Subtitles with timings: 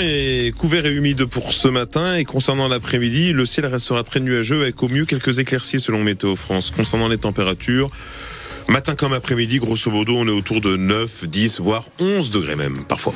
[0.00, 4.60] Est couvert et humide pour ce matin et concernant l'après-midi, le ciel restera très nuageux
[4.60, 6.70] avec au mieux quelques éclaircies selon Météo France.
[6.70, 7.88] Concernant les températures,
[8.68, 12.84] matin comme après-midi, grosso modo, on est autour de 9, 10, voire 11 degrés même,
[12.84, 13.14] parfois.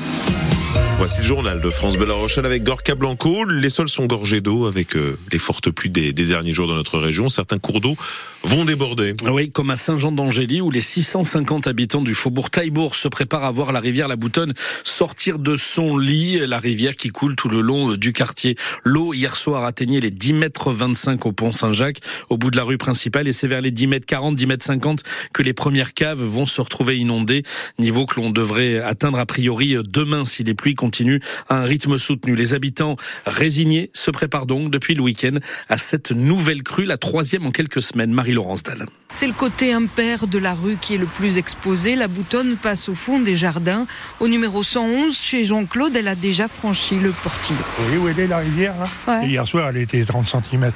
[1.02, 3.44] Voici le journal de France Bella Rochelle avec Gorka Blanco.
[3.44, 7.00] Les sols sont gorgés d'eau avec euh, les fortes pluies des, derniers jours dans notre
[7.00, 7.28] région.
[7.28, 7.96] Certains cours d'eau
[8.44, 9.12] vont déborder.
[9.28, 13.72] Oui, comme à Saint-Jean-d'Angély où les 650 habitants du faubourg Taillebourg se préparent à voir
[13.72, 14.54] la rivière La Boutonne
[14.84, 16.38] sortir de son lit.
[16.46, 18.54] La rivière qui coule tout le long euh, du quartier.
[18.84, 21.98] L'eau hier soir atteignait les 10 mètres 25 au pont Saint-Jacques
[22.28, 24.64] au bout de la rue principale et c'est vers les 10 mètres 40, 10 mètres
[24.64, 27.42] 50 que les premières caves vont se retrouver inondées.
[27.80, 31.64] Niveau que l'on devrait atteindre a priori euh, demain si les pluies continue à un
[31.64, 32.36] rythme soutenu.
[32.36, 35.38] Les habitants résignés se préparent donc depuis le week-end
[35.70, 38.12] à cette nouvelle crue, la troisième en quelques semaines.
[38.12, 38.84] Marie-Laurence Dalle.
[39.14, 41.96] C'est le côté impair de la rue qui est le plus exposé.
[41.96, 43.86] La boutonne passe au fond des jardins.
[44.20, 47.58] Au numéro 111, chez Jean-Claude, elle a déjà franchi le portillon.
[47.78, 49.28] Vous voyez où elle est la rivière là ouais.
[49.28, 50.70] Hier soir, elle était 30 cm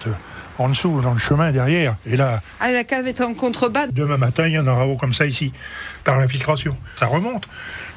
[0.59, 1.97] en dessous, dans le chemin derrière.
[2.07, 2.41] Et là.
[2.61, 3.89] Ah, la cave est en contrebas.
[3.89, 5.53] Demain matin, il y en aura haut comme ça ici,
[6.07, 6.75] par l'infiltration.
[6.99, 7.47] Ça remonte.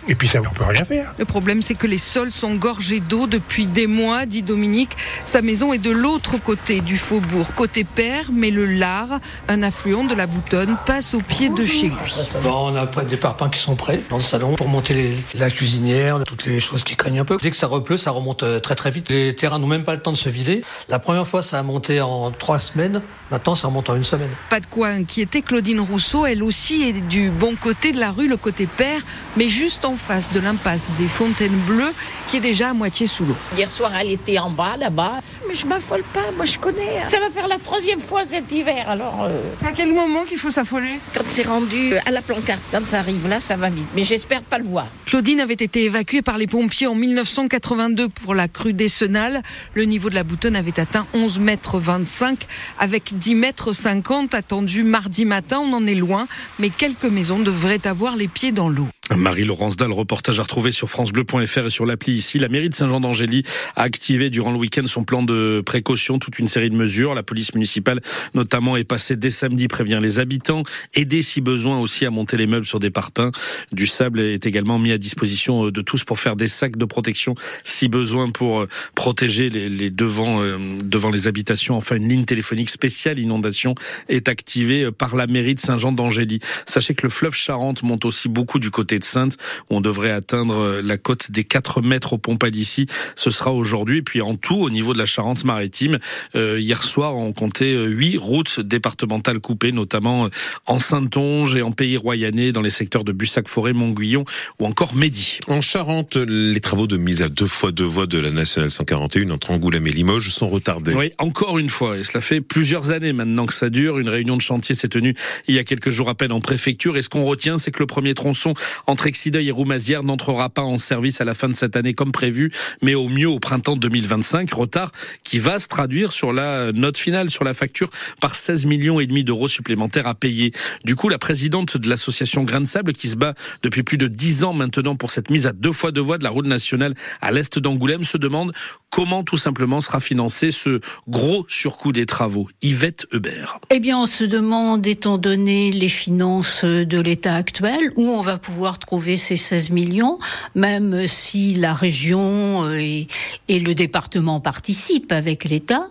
[0.07, 1.13] Et puis ça, on peut rien faire.
[1.19, 4.97] Le problème, c'est que les sols sont gorgés d'eau depuis des mois, dit Dominique.
[5.25, 10.05] Sa maison est de l'autre côté du faubourg, côté père, mais le Lard, un affluent
[10.05, 12.25] de la Boutonne, passe au pied de chez lui.
[12.41, 15.51] Bon, on a des parpaings qui sont prêts dans le salon pour monter les, la
[15.51, 17.37] cuisinière, toutes les choses qui craignent un peu.
[17.39, 19.09] Dès que ça repleut, ça remonte très très vite.
[19.09, 20.63] Les terrains n'ont même pas le temps de se vider.
[20.87, 23.03] La première fois, ça a monté en trois semaines.
[23.31, 24.29] Maintenant, ça remonte en une semaine.
[24.49, 25.41] Pas de quoi inquiéter.
[25.41, 29.01] Claudine Rousseau, elle aussi, est du bon côté de la rue, le côté père,
[29.37, 31.93] mais juste en face de l'impasse des Fontaines Bleues,
[32.29, 33.35] qui est déjà à moitié sous l'eau.
[33.55, 35.21] Hier soir, elle était en bas, là-bas.
[35.47, 37.07] Mais je m'affole pas, moi je connais.
[37.07, 39.23] Ça va faire la troisième fois cet hiver, alors.
[39.23, 39.41] Euh...
[39.59, 40.99] C'est à quel moment qu'il faut s'affoler?
[41.13, 43.87] Quand c'est rendu à la plancarte, quand ça arrive là, ça va vite.
[43.95, 44.87] Mais j'espère pas le voir.
[45.05, 49.41] Claudine avait été évacuée par les pompiers en 1982 pour la crue décennale.
[49.73, 52.45] Le niveau de la boutonne avait atteint 11 mètres 25
[52.79, 55.59] avec 10 mètres 50 attendus mardi matin.
[55.59, 56.27] On en est loin,
[56.57, 58.87] mais quelques maisons devraient avoir les pieds dans l'eau.
[59.15, 62.37] Marie-Laurence Dalle, reportage à retrouver sur francebleu.fr et sur l'appli ici.
[62.37, 63.43] La mairie de Saint-Jean-d'Angély
[63.75, 67.15] a activé durant le week-end son plan de précaution, toute une série de mesures.
[67.15, 68.01] La police municipale,
[68.33, 72.45] notamment, est passée dès samedi, prévient les habitants, aider si besoin aussi à monter les
[72.45, 73.31] meubles sur des parpaings.
[73.71, 77.35] Du sable est également mis à disposition de tous pour faire des sacs de protection
[77.63, 78.65] si besoin pour
[78.95, 81.75] protéger les, les devants, euh, devant les habitations.
[81.75, 83.75] Enfin, une ligne téléphonique spéciale inondation
[84.07, 86.39] est activée par la mairie de Saint-Jean-d'Angély.
[86.65, 89.37] Sachez que le fleuve Charente monte aussi beaucoup du côté de Sainte,
[89.69, 92.87] où on devrait atteindre la côte des 4 mètres au Pompas d'ici.
[93.15, 93.99] Ce sera aujourd'hui.
[93.99, 95.97] Et puis en tout, au niveau de la Charente-Maritime,
[96.35, 100.27] euh, hier soir, on comptait huit routes départementales coupées, notamment
[100.65, 104.25] en Saintonge et en Pays Royanais, dans les secteurs de Bussac-Forêt, Montguillon
[104.59, 105.39] ou encore Midi.
[105.47, 109.29] En Charente, les travaux de mise à deux fois deux voies de la Nationale 141
[109.29, 110.93] entre Angoulême et Limoges sont retardés.
[110.93, 111.97] Oui, encore une fois.
[111.97, 113.99] Et cela fait plusieurs années maintenant que ça dure.
[113.99, 115.15] Une réunion de chantier s'est tenue
[115.47, 116.97] il y a quelques jours à peine en préfecture.
[116.97, 118.53] Et ce qu'on retient, c'est que le premier tronçon
[118.89, 122.11] entre Exideuil et Roumazières n'entrera pas en service à la fin de cette année comme
[122.11, 122.51] prévu,
[122.81, 124.51] mais au mieux au printemps 2025.
[124.51, 124.91] Retard
[125.23, 129.05] qui va se traduire sur la note finale, sur la facture, par 16 millions et
[129.05, 130.51] demi d'euros supplémentaires à payer.
[130.85, 134.07] Du coup, la présidente de l'association Grain de Sable, qui se bat depuis plus de
[134.07, 136.95] 10 ans maintenant pour cette mise à deux fois deux voies de la route nationale
[137.21, 138.53] à l'est d'Angoulême, se demande
[138.89, 142.49] comment tout simplement sera financé ce gros surcoût des travaux.
[142.63, 143.59] Yvette Hubert.
[143.69, 148.39] Eh bien, on se demande, étant donné les finances de l'État actuel, où on va
[148.39, 150.17] pouvoir trouver ces 16 millions,
[150.55, 153.07] même si la région et,
[153.47, 155.87] et le département participent avec l'État,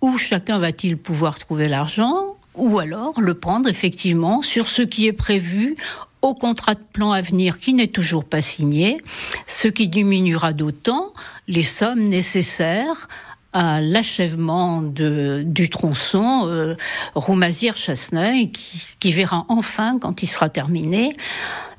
[0.00, 2.36] où chacun va-t-il pouvoir trouver l'argent?
[2.54, 5.76] Ou alors le prendre effectivement sur ce qui est prévu
[6.22, 9.00] au contrat de plan à venir qui n'est toujours pas signé,
[9.46, 11.12] ce qui diminuera d'autant
[11.48, 13.08] les sommes nécessaires
[13.52, 16.76] à l'achèvement du tronçon euh,
[17.14, 21.16] Roumazières-Chasseneuil qui, qui verra enfin, quand il sera terminé,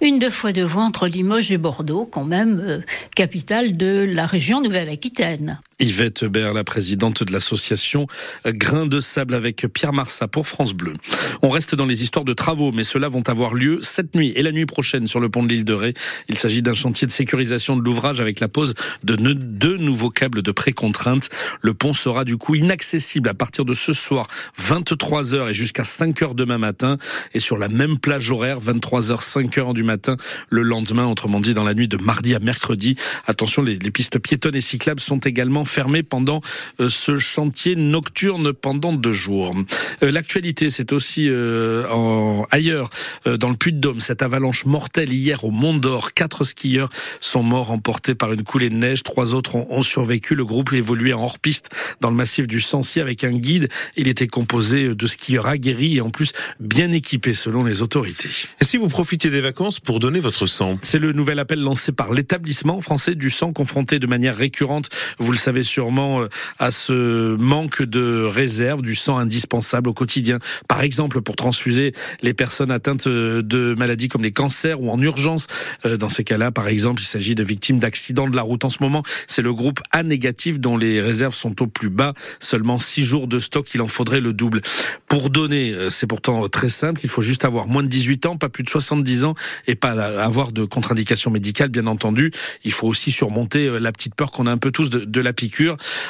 [0.02, 2.80] une deux fois de voie entre Limoges et Bordeaux, quand même euh,
[3.16, 5.60] capitale de la région Nouvelle-Aquitaine.
[5.82, 8.06] Yvette Hubert, la présidente de l'association
[8.46, 10.94] Grain de Sable avec Pierre Marsat pour France Bleu.
[11.42, 14.44] On reste dans les histoires de travaux, mais ceux-là vont avoir lieu cette nuit et
[14.44, 15.96] la nuit prochaine sur le pont de l'île de Ré.
[16.30, 20.44] Il s'agit d'un chantier de sécurisation de l'ouvrage avec la pose de deux nouveaux câbles
[20.44, 21.30] de précontrainte.
[21.62, 24.28] Le pont sera du coup inaccessible à partir de ce soir,
[24.64, 26.98] 23h et jusqu'à 5h demain matin.
[27.34, 30.16] Et sur la même plage horaire, 23h, 5h du matin,
[30.50, 32.96] le lendemain, autrement dit dans la nuit de mardi à mercredi.
[33.26, 36.42] Attention, les, les pistes piétonnes et cyclables sont également fermés pendant
[36.80, 39.56] euh, ce chantier nocturne pendant deux jours.
[40.04, 42.90] Euh, l'actualité, c'est aussi en, ailleurs,
[43.26, 46.14] dans le Puy-de-Dôme, cette avalanche mortelle hier au Mont d'Or.
[46.14, 46.90] Quatre skieurs
[47.20, 49.04] sont morts emportés par une coulée de neige.
[49.04, 50.36] Trois autres ont, ont survécu.
[50.36, 51.70] Le groupe évoluait en hors-piste
[52.02, 53.70] dans le massif du Sancy avec un guide.
[53.96, 58.30] Il était composé de skieurs aguerris et en plus bien équipés selon les autorités.
[58.60, 60.78] Et si vous profitiez des vacances pour donner votre sang?
[60.82, 64.90] C'est le nouvel appel lancé par l'établissement français du sang confronté de manière récurrente,
[65.20, 66.30] vous le savez sûrement, euh,
[66.60, 70.40] à ce manque de réserve du sang indispensable au quotidien.
[70.68, 75.02] Par exemple, pour transfuser les personnes atteintes euh, de maladies comme les cancers ou en
[75.02, 75.48] urgence.
[75.86, 78.64] Euh, dans ces cas-là, par exemple, il s'agit de victimes d'accidents de la route.
[78.66, 82.14] En ce moment, c'est le groupe A négatif dont les réserves sont au plus bas.
[82.40, 84.62] Seulement six jours de stock, il en faudrait le double.
[85.08, 87.02] Pour donner, c'est pourtant très simple.
[87.04, 89.36] Il faut juste avoir moins de 18 ans, pas plus de 70 ans
[89.68, 92.32] et pas avoir de contre-indication médicale, bien entendu.
[92.64, 95.34] Il faut aussi surmonter la petite peur qu'on a un peu tous de, la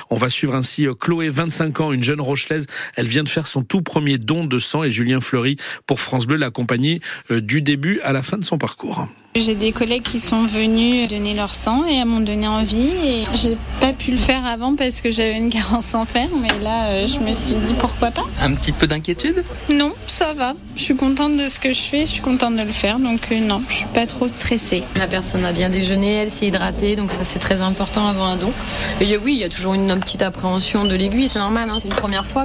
[0.09, 2.67] On va suivre ainsi euh, Chloé, 25 ans, une jeune rochelaise.
[2.95, 5.55] Elle vient de faire son tout premier don de sang et Julien Fleury
[5.87, 7.01] pour France Bleu l'accompagner
[7.31, 9.07] euh, du début à la fin de son parcours.
[9.33, 12.89] J'ai des collègues qui sont venus donner leur sang et m'ont donné envie.
[13.01, 16.49] Et j'ai pas pu le faire avant parce que j'avais une carence en fer, mais
[16.61, 18.25] là, euh, je me suis dit pourquoi pas.
[18.41, 19.45] Un petit peu d'inquiétude?
[19.69, 20.53] Non, ça va.
[20.75, 23.31] Je suis contente de ce que je fais, je suis contente de le faire, donc
[23.31, 24.83] euh, non, je suis pas trop stressée.
[24.97, 28.35] La personne a bien déjeuné, elle s'est hydratée, donc ça c'est très important avant un
[28.35, 28.51] don.
[28.99, 31.77] Et oui, il y a toujours une, petite appréhension de l'aiguille, c'est normal, hein.
[31.81, 32.43] c'est une première fois.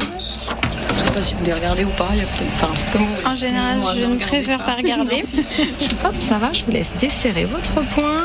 [1.16, 2.08] Pas si vous voulez regarder ou pas.
[2.12, 2.24] Il y a
[2.60, 5.24] enfin, comme En général, je ne préfère pas regarder.
[6.04, 8.24] Hop, ça va, je vous laisse desserrer votre poing.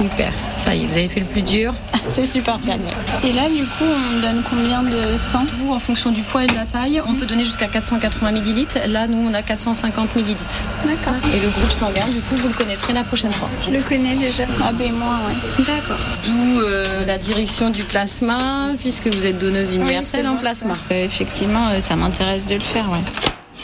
[0.00, 0.32] Super.
[0.56, 1.74] Ça y est, vous avez fait le plus dur.
[2.10, 2.80] C'est super calme.
[3.22, 5.44] Et là, du coup, on donne combien de sang?
[5.58, 8.78] Vous, en fonction du poids et de la taille, on peut donner jusqu'à 480 millilitres.
[8.86, 10.64] Là, nous, on a 450 millilitres.
[10.84, 11.18] D'accord.
[11.34, 13.50] Et le groupe sanguin, du coup, vous le connaîtrez la prochaine fois.
[13.66, 14.44] Je le connais déjà.
[14.62, 15.64] Ah ben moi, ouais.
[15.64, 15.98] D'accord.
[16.24, 20.74] D'où euh, la direction du plasma, puisque vous êtes donneuse universelle en plasma.
[20.92, 23.04] Euh, effectivement, euh, ça m'intéresse de le faire, ouais.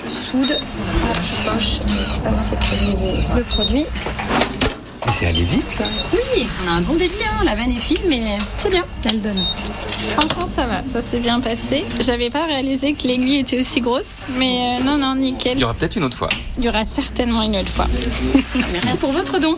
[0.05, 3.87] Je soude la petite poche pour sécuriser le produit.
[5.19, 7.43] C'est allé vite là Oui, on a un bon débit, hein.
[7.43, 9.47] la veine est fine, mais c'est bien, elle donne.
[10.09, 11.87] Franchement, ça va, ça s'est bien passé.
[12.01, 15.57] J'avais pas réalisé que l'aiguille était aussi grosse, mais non, non, nickel.
[15.57, 16.29] Il y aura peut-être une autre fois.
[16.59, 17.87] Il y aura certainement une autre fois.
[18.75, 19.57] Merci pour votre don.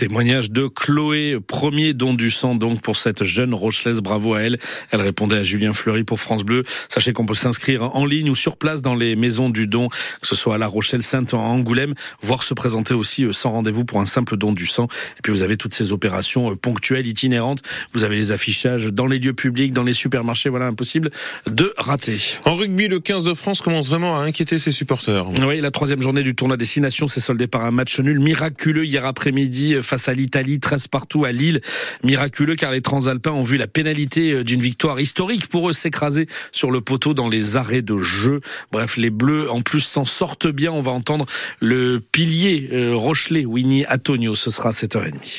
[0.00, 4.58] Témoignage de Chloé, premier don du sang donc pour cette jeune Rochelaise, bravo à elle.
[4.92, 6.64] Elle répondait à Julien Fleury pour France Bleu.
[6.88, 10.26] Sachez qu'on peut s'inscrire en ligne ou sur place dans les maisons du don, que
[10.26, 11.92] ce soit à La Rochelle, Sainte, Angoulême,
[12.22, 14.88] voire se présenter aussi euh, sans rendez-vous pour un simple don du sang.
[15.18, 17.60] Et puis vous avez toutes ces opérations euh, ponctuelles, itinérantes.
[17.92, 20.48] Vous avez les affichages dans les lieux publics, dans les supermarchés.
[20.48, 21.10] Voilà, impossible
[21.46, 22.16] de rater.
[22.46, 25.28] En rugby, le 15 de France commence vraiment à inquiéter ses supporters.
[25.46, 29.04] Oui, la troisième journée du tournoi Destination s'est soldée par un match nul miraculeux hier
[29.04, 31.60] après-midi face à l'Italie, 13 partout à Lille.
[32.04, 36.28] Miraculeux car les Transalpins ont vu la pénalité euh, d'une victoire historique pour eux s'écraser
[36.52, 38.40] sur le poteau dans les arrêts de jeu.
[38.70, 40.70] Bref, les Bleus en plus s'en sortent bien.
[40.70, 41.26] On va entendre
[41.60, 44.36] le pilier euh, Rochelet, Winnie Antonio.
[44.36, 45.20] Ce sera à 7h30.